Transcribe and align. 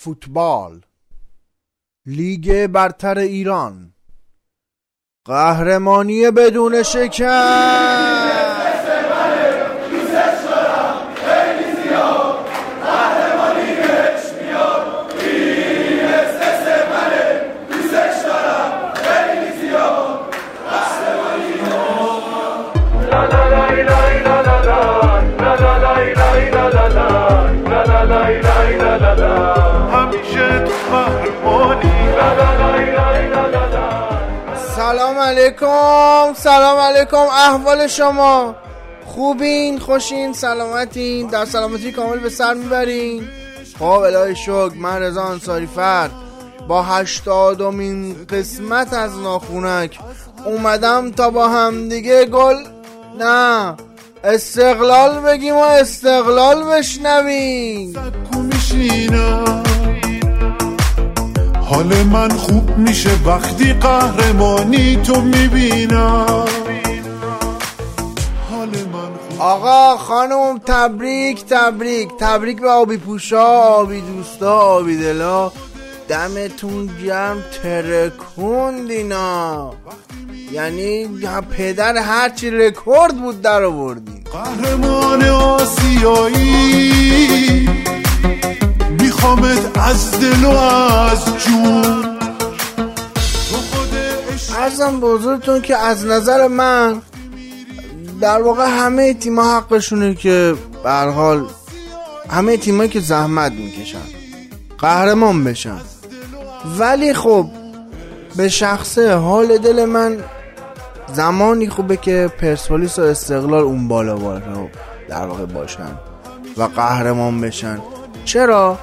فوتبال 0.00 0.80
لیگ 2.06 2.66
برتر 2.66 3.18
ایران 3.18 3.92
قهرمانی 5.24 6.30
بدون 6.30 6.82
شکست 6.82 7.97
علیکم. 35.48 36.34
سلام 36.34 36.78
علیکم. 36.78 37.16
احوال 37.16 37.86
شما. 37.86 38.56
خوبین؟ 39.06 39.78
خوشین؟ 39.78 40.32
سلامتین؟ 40.32 41.26
در 41.26 41.44
سلامتی 41.44 41.92
کامل 41.92 42.18
به 42.18 42.28
سر 42.28 42.54
می‌برین. 42.54 43.28
خب 43.78 43.84
الهی 43.84 44.36
شکر. 44.36 44.70
من 44.74 45.02
رضا 45.02 45.24
انصاری 45.24 45.66
فرد 45.66 46.10
با 46.68 46.82
هشتادمین 46.82 48.16
قسمت 48.30 48.92
از 48.92 49.18
ناخونک 49.18 49.98
اومدم 50.44 51.10
تا 51.10 51.30
با 51.30 51.48
هم 51.48 51.88
دیگه 51.88 52.24
گل 52.24 52.56
نه. 53.18 53.76
استقلال 54.24 55.20
بگیم 55.20 55.54
و 55.56 55.62
استقلال 55.62 56.64
بشنویم. 56.64 57.92
حال 61.70 61.92
من 62.12 62.28
خوب 62.28 62.78
میشه 62.78 63.10
وقتی 63.26 63.72
قهرمانی 63.72 64.96
تو 64.96 65.20
می‌بینم. 65.20 66.44
آقا 69.38 69.96
خانم 69.96 70.58
تبریک 70.66 71.44
تبریک. 71.44 72.08
تبریک 72.20 72.60
به 72.60 72.70
آبی 72.70 72.96
پوشا 72.96 73.46
آبی 73.46 74.00
دوستا 74.00 74.58
آبی 74.58 74.96
دلا. 74.96 75.52
دمتون 76.08 76.90
گرم 77.04 77.36
ترکوندینا. 77.62 79.72
یعنی 80.52 81.08
پدر 81.50 81.96
هرچی 81.96 82.50
رکورد 82.50 83.18
بود 83.18 83.42
در 83.42 83.64
آوردین 83.64 84.24
قهرمان 84.32 85.24
آسیایی. 85.24 86.78
میخوامت 89.18 89.78
از 89.78 90.20
دل 90.20 90.44
و 90.44 90.48
از 90.50 91.24
جون. 91.38 92.18
ارزم 94.58 95.00
بزرگتون 95.00 95.60
که 95.60 95.76
از 95.76 96.06
نظر 96.06 96.46
من 96.46 97.02
در 98.20 98.42
واقع 98.42 98.66
همه 98.66 99.14
تیما 99.14 99.56
حقشونه 99.56 100.14
که 100.14 100.54
به 100.84 100.90
حال 100.90 101.46
همه 102.30 102.56
تیمایی 102.56 102.90
که 102.90 103.00
زحمت 103.00 103.52
می‌کشن 103.52 103.98
قهرمان 104.78 105.44
بشن. 105.44 105.80
ولی 106.78 107.14
خب 107.14 107.46
به 108.36 108.48
شخصه 108.48 109.14
حال 109.14 109.58
دل 109.58 109.84
من 109.84 110.16
زمانی 111.12 111.68
خوبه 111.68 111.96
که 111.96 112.30
پرسپولیس 112.40 112.98
و 112.98 113.02
استقلال 113.02 113.62
اون 113.62 113.88
بالا 113.88 114.16
بالا 114.16 114.68
در 115.08 115.26
واقع 115.26 115.44
باشن 115.44 115.98
و 116.56 116.62
قهرمان 116.62 117.40
بشن. 117.40 117.78
چرا؟ 118.24 118.78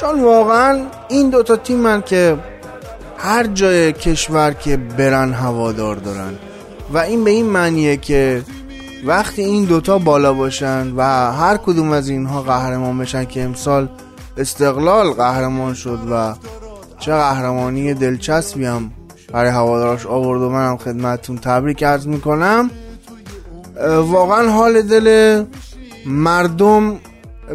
چون 0.00 0.24
واقعا 0.24 0.86
این 1.08 1.30
دوتا 1.30 1.56
تیم 1.56 1.78
من 1.78 2.02
که 2.02 2.36
هر 3.16 3.46
جای 3.46 3.92
کشور 3.92 4.52
که 4.52 4.76
برن 4.76 5.32
هوادار 5.32 5.96
دارن. 5.96 6.32
و 6.92 6.98
این 6.98 7.24
به 7.24 7.30
این 7.30 7.46
معنیه 7.46 7.96
که 7.96 8.42
وقتی 9.06 9.42
این 9.42 9.64
دوتا 9.64 9.98
بالا 9.98 10.32
باشن 10.32 10.92
و 10.96 11.02
هر 11.32 11.56
کدوم 11.56 11.92
از 11.92 12.08
اینها 12.08 12.42
قهرمان 12.42 12.98
بشن 12.98 13.24
که 13.24 13.42
امسال 13.42 13.88
استقلال 14.36 15.10
قهرمان 15.10 15.74
شد 15.74 15.98
و 16.10 16.34
چه 16.98 17.12
قهرمانی 17.12 17.94
دلچسبی 17.94 18.64
هم 18.64 18.90
برای 19.32 19.50
هوادارش 19.50 20.06
آورد 20.06 20.42
و 20.42 20.50
منم 20.50 20.76
خدمتتون 20.76 21.38
تبریک 21.38 21.84
عرض 21.84 22.06
می‌کنم. 22.06 22.70
واقعا 23.98 24.50
حال 24.50 24.82
دل 24.82 25.44
مردم 26.06 26.96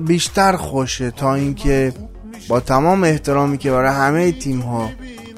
بیشتر 0.02 0.56
خوشه 0.56 1.12
تا 1.12 1.36
اینکه 1.36 1.94
با 2.48 2.60
تمام 2.60 3.04
احترامی 3.04 3.58
که 3.58 3.72
برای 3.72 3.92
همه 3.92 4.32
تیم 4.32 4.60
ها 4.60 4.90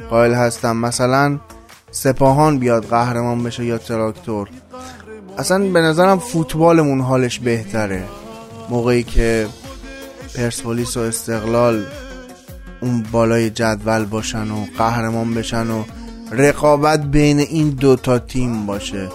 قائل 0.09 0.33
هستم 0.33 0.77
مثلا 0.77 1.39
سپاهان 1.91 2.59
بیاد 2.59 2.85
قهرمان 2.85 3.43
بشه 3.43 3.65
یا 3.65 3.77
تراکتور. 3.77 4.49
اصلا 5.37 5.59
به 5.59 5.81
نظرم 5.81 6.19
فوتبالمون 6.19 7.01
حالش 7.01 7.39
بهتره. 7.39 8.03
موقعی 8.69 9.03
که 9.03 9.47
پرسپولیس 10.35 10.97
و 10.97 10.99
استقلال 10.99 11.85
اون 12.81 13.03
بالای 13.11 13.49
جدول 13.49 14.05
باشن 14.05 14.51
و 14.51 14.65
قهرمان 14.77 15.33
بشن 15.33 15.69
و 15.69 15.83
رقابت 16.31 17.01
بین 17.01 17.39
این 17.39 17.69
دوتا 17.69 18.19
تیم 18.19 18.65
باشه. 18.65 19.09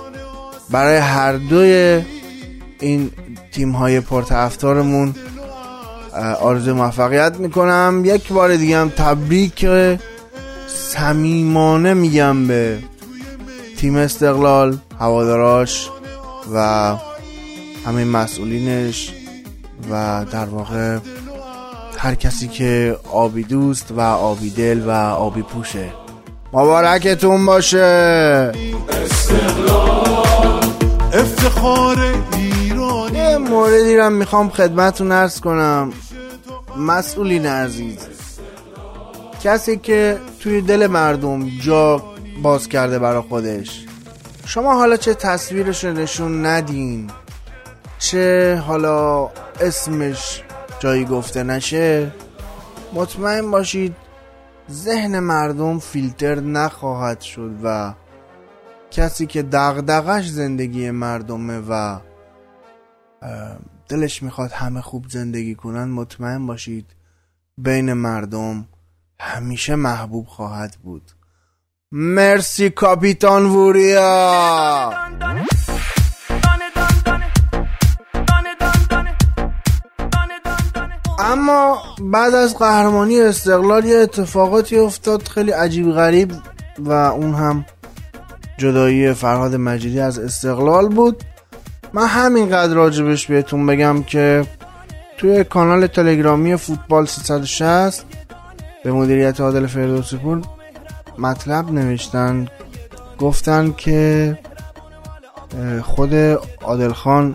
برای 0.70 0.96
هر 0.96 1.32
دوی 1.32 2.02
این 2.80 3.10
تیم 3.52 3.72
های 3.72 4.00
پرطرفدارمون 4.00 5.14
آرزو 6.40 6.74
موفقیت 6.74 7.36
می‌کنم. 7.38 8.02
یک 8.04 8.32
بار 8.32 8.56
دیگه 8.56 8.78
هم 8.78 8.88
تبریک 8.88 9.66
صمیمانه 10.68 11.94
میگم 11.94 12.46
به 12.46 12.78
تیم 13.78 13.96
استقلال 13.96 14.76
هواداراش 15.00 15.88
و 16.54 16.94
همه 17.86 18.04
مسئولینش 18.04 19.12
و 19.90 20.24
در 20.32 20.44
واقع 20.44 20.98
هر 21.98 22.14
کسی 22.14 22.48
که 22.48 22.96
آبی 23.12 23.42
دوست 23.42 23.92
و 23.96 24.00
آبی 24.00 24.50
دل 24.50 24.82
و 24.86 24.90
آبی 24.90 25.42
پوشه. 25.42 25.92
مبارکتون 26.52 27.46
باشه. 27.46 28.52
استقلال 29.02 30.60
افتخار 31.12 31.96
یه 33.14 33.38
موردی 33.38 33.96
رو 33.96 34.10
می‌خوام 34.10 34.48
خدمتون 34.48 35.12
ارز 35.12 35.40
کنم. 35.40 35.92
مسئولین 36.76 37.46
عزیز. 37.46 37.98
کسی 39.42 39.76
که 39.76 40.18
توی 40.40 40.60
دل 40.60 40.86
مردم 40.86 41.48
جا 41.58 42.02
باز 42.42 42.68
کرده 42.68 42.98
برا 42.98 43.22
خودش. 43.22 43.86
شما 44.46 44.74
حالا 44.74 44.96
چه 44.96 45.14
تصویرش 45.14 45.84
نشون 45.84 46.46
ندین؟ 46.46 47.10
چه 47.98 48.56
حالا 48.66 49.30
اسمش 49.60 50.42
جایی 50.80 51.04
گفته 51.04 51.42
نشه؟ 51.42 52.12
مطمئن 52.92 53.50
باشید 53.50 53.96
ذهن 54.70 55.18
مردم 55.18 55.78
فیلتر 55.78 56.34
نخواهد 56.40 57.20
شد 57.20 57.50
و 57.64 57.92
کسی 58.90 59.26
که 59.26 59.42
دغدغش 59.42 60.28
زندگی 60.28 60.90
مردمه 60.90 61.58
و 61.68 61.98
دلش 63.88 64.22
می‌خواد 64.22 64.52
همه 64.52 64.80
خوب 64.80 65.04
زندگی 65.08 65.54
کنن 65.54 65.84
مطمئن 65.84 66.46
باشید 66.46 66.86
بین 67.58 67.92
مردم 67.92 68.68
همیشه 69.20 69.74
محبوب 69.74 70.26
خواهد 70.26 70.76
بود. 70.82 71.10
مرسی 71.92 72.70
کاپیتان 72.70 73.46
ووریا. 73.46 74.92
اما 81.18 81.82
بعد 82.00 82.34
از 82.34 82.58
قهرمانی 82.58 83.20
استقلال 83.20 83.84
یه 83.84 83.96
اتفاقاتی 83.96 84.78
افتاد 84.78 85.28
خیلی 85.28 85.50
عجیب 85.50 85.90
غریب 85.92 86.32
و 86.78 86.92
اون 86.92 87.34
هم 87.34 87.64
جدایی 88.58 89.12
فرهاد 89.12 89.54
مجیدی 89.54 90.00
از 90.00 90.18
استقلال 90.18 90.88
بود. 90.88 91.24
من 91.92 92.06
همینقدر 92.06 92.74
راجبش 92.74 93.26
بهتون 93.26 93.66
بگم 93.66 94.02
که 94.02 94.46
توی 95.18 95.44
کانال 95.44 95.86
تلگرامی 95.86 96.56
فوتبال 96.56 97.06
360 97.06 98.04
به 98.84 98.92
مدیریت 98.92 99.40
عادل 99.40 99.66
فردوسی 99.66 100.16
پور 100.16 100.42
مطلب 101.18 101.72
نوشتن. 101.72 102.48
گفتن 103.18 103.74
که 103.76 104.38
خود 105.82 106.14
عادل 106.62 106.92
خان 106.92 107.34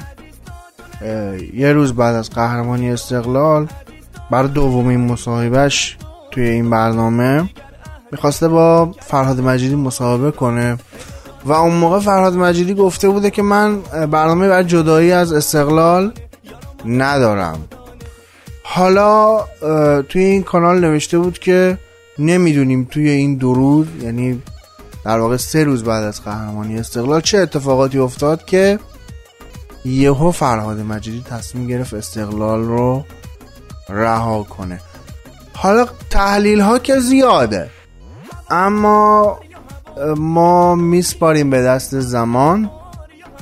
یه 1.53 1.73
روز 1.73 1.93
بعد 1.93 2.15
از 2.15 2.29
قهرمانی 2.29 2.91
استقلال 2.91 3.67
بر 4.31 4.43
دومین 4.43 4.99
مصاحبهش 4.99 5.97
توی 6.31 6.49
این 6.49 6.69
برنامه 6.69 7.49
می‌خواسته 8.11 8.47
با 8.47 8.91
فرهاد 8.99 9.39
مجیدی 9.39 9.75
مصاحبه 9.75 10.31
کنه. 10.31 10.77
و 11.45 11.51
اون 11.53 11.73
موقع 11.73 11.99
فرهاد 11.99 12.33
مجیدی 12.33 12.73
گفته 12.73 13.09
بوده 13.09 13.31
که 13.31 13.41
من 13.41 13.81
برنامه 13.81 14.49
بر 14.49 14.63
جدایی 14.63 15.11
از 15.11 15.33
استقلال 15.33 16.13
ندارم. 16.85 17.67
حالا 18.63 19.45
توی 20.09 20.23
این 20.23 20.43
کانال 20.43 20.79
نوشته 20.79 21.19
بود 21.19 21.39
که 21.39 21.77
نمی‌دونیم 22.19 22.87
توی 22.91 23.09
این 23.09 23.35
دو 23.35 23.53
روز 23.53 23.87
یعنی 24.01 24.41
در 25.05 25.19
واقع 25.19 25.37
سه 25.37 25.63
روز 25.63 25.83
بعد 25.83 26.03
از 26.03 26.23
قهرمانی 26.23 26.79
استقلال 26.79 27.21
چه 27.21 27.37
اتفاقاتی 27.37 27.97
افتاد 27.99 28.45
که 28.45 28.79
یهو 29.85 30.31
فرهاد 30.31 30.79
مجیدی 30.79 31.23
تصمیم 31.29 31.67
گرفت 31.67 31.93
استقلال 31.93 32.63
رو 32.63 33.03
رها 33.89 34.43
کنه. 34.43 34.79
حالا 35.53 35.87
تحلیل 36.09 36.59
ها 36.61 36.79
که 36.79 36.99
زیاده 36.99 37.69
اما 38.49 39.39
ما 40.17 40.75
میسپاریم 40.75 41.49
به 41.49 41.61
دست 41.61 41.99
زمان. 41.99 42.69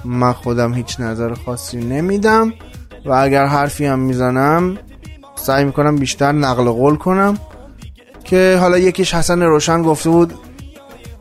من 0.06 0.34
خودم 0.34 0.74
هیچ 0.74 1.00
نظر 1.00 1.34
خاصی 1.34 1.78
نمیدم 1.78 2.54
و 3.06 3.12
اگر 3.12 3.46
حرفی 3.46 3.86
هم 3.86 4.00
می‌زنم 4.00 4.78
سعی 5.36 5.64
می‌کنم 5.64 5.96
بیشتر 5.96 6.32
نقل 6.32 6.70
قول 6.70 6.96
کنم 6.96 7.38
که 8.24 8.58
حالا 8.62 8.78
یکیش 8.78 9.14
حسن 9.14 9.42
روشن 9.42 9.82
گفته 9.82 10.10
بود 10.10 10.34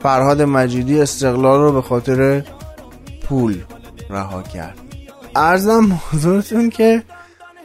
فرهاد 0.01 0.43
مجیدی 0.43 1.01
استقلال 1.01 1.61
رو 1.61 1.73
به 1.73 1.83
خاطر 1.83 2.45
پول 3.29 3.57
رها 4.11 4.43
کرد. 4.43 4.79
ارزم 5.37 6.01
حضورتون 6.11 6.71
که 6.71 7.03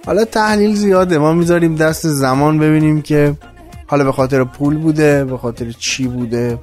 حالا 0.06 0.25
تحلیل 0.25 0.75
زیاده. 0.75 1.18
ما 1.18 1.34
می‌ذاریم 1.34 1.75
دست 1.75 2.08
زمان 2.08 2.60
ببینیم 2.60 3.02
که 3.02 3.36
حالا 3.88 4.04
به 4.04 4.12
خاطر 4.12 4.44
پول 4.44 4.78
بوده 4.78 5.25
به 5.25 5.38
خاطر 5.38 5.72
چی 5.72 6.08
بوده. 6.08 6.60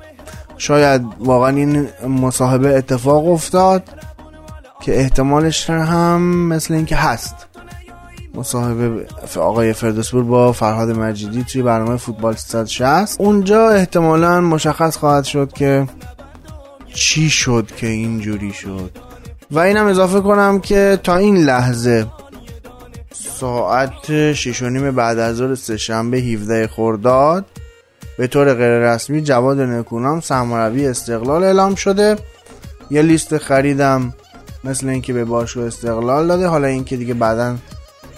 شاید 0.57 1.03
واقعا 1.21 1.57
این 1.57 1.89
مصاحبه 2.09 2.77
اتفاق 2.77 3.29
افتاد 3.29 3.83
که 4.81 5.01
احتمالش 5.01 5.71
هم 5.71 6.23
مثل 6.49 6.75
اینکه 6.75 6.97
هست. 6.97 7.35
مصاحبه 8.35 9.07
آقای 9.37 9.73
فردوسپور 9.73 10.25
با 10.25 10.53
فرهاد 10.53 10.91
مجیدی 10.91 11.45
توی 11.45 11.63
برنامه 11.63 11.97
فوتبال 11.97 12.37
360 12.37 13.21
اونجا 13.21 13.69
احتمالا 13.69 14.41
مشخص 14.41 14.97
خواهد 14.97 15.25
شد 15.25 15.53
که 15.53 15.87
چی 16.95 17.31
شد 17.31 17.71
که 17.77 17.87
اینجوری 17.87 18.53
شد. 18.53 18.91
و 19.51 19.59
اینم 19.59 19.87
اضافه 19.87 20.21
کنم 20.21 20.61
که 20.61 20.99
تا 21.03 21.17
این 21.17 21.37
لحظه 21.37 22.07
ساعت 23.13 24.33
شش 24.33 24.63
و 24.63 24.69
نیم 24.69 24.91
بعد 24.91 25.19
از 25.19 25.37
ظهر 25.37 25.55
سهشنبه 25.55 26.19
17 26.19 26.67
خرداد 26.67 27.45
به 28.19 28.27
طور 28.27 28.55
غیر 28.55 28.79
رسمی 28.79 29.23
جواد 29.23 29.61
نکونام 29.61 30.21
سرمربی 30.21 30.87
استقلال 30.87 31.45
اعلام 31.45 31.75
شده. 31.75 32.17
یه 32.91 33.03
لیست 33.03 33.39
خریدم 33.39 34.15
مثل 34.65 34.89
اینکه 34.89 35.13
به 35.13 35.25
باشگاه 35.25 35.67
استقلال 35.67 36.27
داده. 36.27 36.47
حالا 36.47 36.67
اینکه 36.67 36.97
دیگه 36.97 37.15
بعدا 37.15 37.55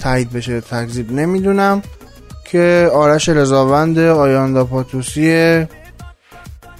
تایید 0.00 0.32
بشه 0.32 0.60
تکذیب 0.60 1.12
نمی‌دونم. 1.12 1.82
که 2.44 2.90
آرش 2.94 3.28
رضاوند 3.28 3.98
آیاندا 3.98 4.64
پاتوسی 4.64 5.66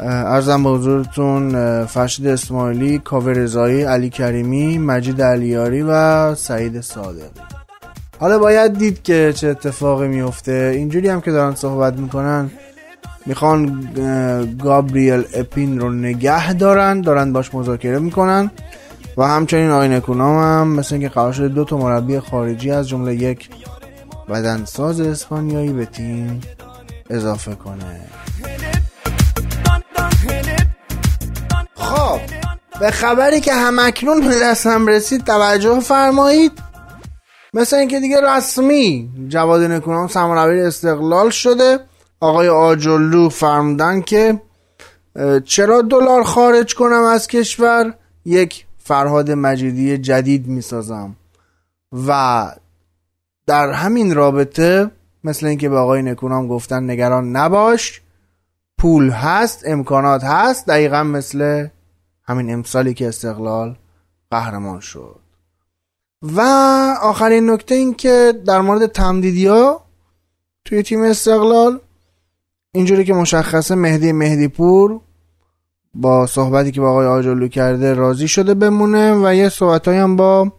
ارزم 0.01 0.63
به 0.63 0.71
حضورتون 0.71 1.85
فرشید 1.85 2.27
اسماعیلی 2.27 2.99
کاوه 2.99 3.33
رضایی 3.33 3.83
علی 3.83 4.11
کریمی 4.11 4.79
مجید 4.79 5.23
علیاری 5.23 5.83
و 5.83 6.35
سعید 6.35 6.81
صادقی 6.81 7.41
حالا 8.21 8.39
باید 8.39 8.79
دید 8.79 9.03
که 9.03 9.33
چه 9.37 9.49
اتفاقی 9.49 10.09
میفته 10.09 10.73
اینجوری 10.75 11.09
هم 11.09 11.21
که 11.21 11.31
دارن 11.31 11.55
صحبت 11.55 11.95
می‌کنن. 11.95 12.51
می‌خوان 13.27 13.89
گابریل 14.65 15.25
اپین 15.35 15.81
رو 15.81 15.93
نگه 15.93 16.53
دارن 16.53 17.01
دارن 17.01 17.33
باش 17.33 17.55
مذاکره 17.55 17.99
می‌کنن 17.99 18.51
و 19.17 19.23
همچنین 19.23 19.71
آقای 19.71 19.89
نکونام 19.89 20.37
هم 20.37 20.69
مثل 20.69 20.95
اینکه 20.95 21.09
قرار 21.09 21.33
شده 21.33 21.49
دو 21.49 21.65
تا 21.65 21.77
مربی 21.77 22.21
خارجی 22.21 22.71
از 22.71 22.89
جمله 22.89 23.15
یک 23.15 23.51
بدنساز 24.29 25.01
اسپانیایی 25.01 25.73
به 25.73 25.87
تیم 25.87 26.41
اضافه 27.11 27.55
کنه. 27.55 28.01
خب 31.75 32.21
به 32.81 32.91
خبری 32.91 33.41
که 33.41 33.55
همکنون 33.55 34.29
به 34.29 34.41
دستم 34.43 34.87
رسید 34.87 35.25
توجه 35.25 35.81
فرمایید. 35.81 36.53
مثل 37.55 37.77
اینکه 37.77 38.01
دیگه 38.01 38.21
رسمی 38.21 39.11
جواد 39.29 39.63
نکونام 39.63 40.09
سرمربی 40.09 40.61
استقلال 40.61 41.31
شده. 41.31 41.79
آقای 42.21 42.49
آجلو 42.49 43.29
فرمودن 43.29 44.01
که 44.01 44.41
چرا 45.45 45.83
دلار 45.83 46.23
خارج 46.23 46.75
کنم 46.75 47.03
از 47.03 47.27
کشور؟ 47.27 47.95
یک 48.25 48.67
فرهاد 48.79 49.31
مجیدی 49.31 49.99
جدید 49.99 50.47
می‌سازم. 50.47 51.17
و 52.07 52.51
در 53.47 53.71
همین 53.73 54.15
رابطه 54.15 54.91
مثل 55.25 55.47
اینکه 55.47 55.69
به 55.69 55.77
آقای 55.77 56.03
نکونام 56.03 56.49
گفتن 56.49 56.91
نگران 56.91 57.37
نباش 57.37 58.03
پول 58.79 59.11
هست 59.11 59.63
امکانات 59.67 60.25
هست 60.25 60.67
دقیقا 60.67 61.03
مثل 61.03 61.69
همین 62.23 62.53
امسالی 62.53 62.95
که 62.95 63.09
استقلال 63.09 63.77
قهرمان 64.31 64.81
شد. 64.81 65.21
و 66.23 66.41
آخرین 67.03 67.51
نکته 67.51 67.75
این 67.75 67.95
که 67.95 68.33
در 68.47 68.61
مورد 68.61 68.87
تمدیدی 68.87 69.47
ها 69.47 69.83
توی 70.65 70.83
تیم 70.83 71.03
استقلال 71.03 71.81
اینجوری 72.77 73.05
که 73.05 73.15
مشخصه 73.15 73.75
مهدی 73.75 74.13
مهدی 74.13 74.49
پور 74.49 75.01
با 75.95 76.27
صحبتی 76.27 76.71
که 76.71 76.81
با 76.81 76.91
آقای 76.91 77.07
آجلو 77.07 77.49
کرده 77.49 77.95
راضی 77.95 78.29
شده 78.29 78.55
بمونه 78.55 79.15
و 79.15 79.35
یه 79.35 79.49
صحبت 79.49 79.89
هم 79.89 80.17
با 80.17 80.53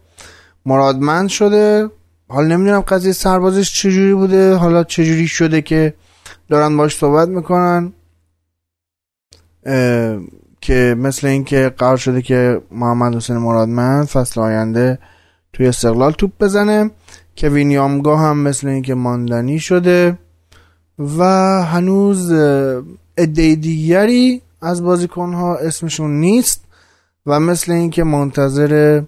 مرادمند 0.66 1.28
شده. 1.28 1.90
حال 2.28 2.46
نمی‌دونم 2.46 2.80
قضیه 2.80 3.12
سربازش 3.12 3.72
چجوری 3.82 4.14
بوده 4.14 4.54
حالا 4.54 4.84
چجوری 4.84 5.26
شده 5.28 5.62
که 5.62 5.94
دارن 6.48 6.76
باش 6.76 6.96
صحبت 6.96 7.28
می‌کنن. 7.28 7.92
که 10.60 10.96
مثل 10.98 11.26
اینکه 11.26 11.72
قرار 11.78 11.96
شده 11.96 12.22
که 12.22 12.60
محمد 12.70 13.14
حسین 13.14 13.36
مرادمند 13.36 14.06
فصل 14.06 14.40
آینده 14.40 14.98
توی 15.52 15.66
استقلال 15.66 16.12
توپ 16.12 16.30
بزنه 16.40 16.90
که 17.34 17.48
وینیامگا 17.48 18.16
هم 18.16 18.38
مثل 18.38 18.68
اینکه 18.68 18.94
ماندنی 18.94 19.58
شده. 19.58 20.18
و 20.98 21.24
هنوز 21.64 22.32
عده 23.18 23.54
دیگری 23.54 24.42
از 24.62 24.82
بازیکنها 24.82 25.56
اسمشون 25.56 26.20
نیست 26.20 26.64
و 27.26 27.40
مثل 27.40 27.72
اینکه 27.72 28.04
منتظر 28.04 29.02